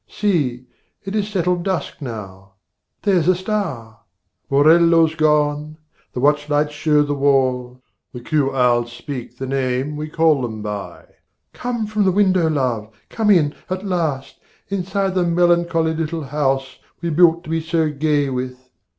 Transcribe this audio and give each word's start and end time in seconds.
See, 0.09 0.65
it 1.05 1.15
is 1.15 1.29
settled 1.29 1.61
dusk 1.61 2.01
now; 2.01 2.53
there's 3.03 3.27
a 3.27 3.35
star; 3.35 3.99
Morello's 4.49 5.13
gone, 5.13 5.77
the 6.13 6.19
watch 6.19 6.49
lights 6.49 6.73
show 6.73 7.03
the 7.03 7.13
wall, 7.13 7.83
The 8.11 8.21
cue 8.21 8.51
owls 8.51 8.91
speak 8.91 9.37
the 9.37 9.45
name 9.45 9.95
we 9.95 10.09
call 10.09 10.41
them 10.41 10.63
by. 10.63 11.05
Come 11.53 11.85
from 11.85 12.03
the 12.03 12.11
window, 12.11 12.49
love, 12.49 12.89
come 13.09 13.29
in, 13.29 13.53
at 13.69 13.85
last, 13.85 14.39
Inside 14.69 15.13
the 15.13 15.23
melancholy 15.23 15.93
little 15.93 16.23
house 16.23 16.79
We 16.99 17.11
built 17.11 17.43
to 17.43 17.51
be 17.51 17.61
so 17.61 17.91
gay 17.91 18.31
with. 18.31 18.71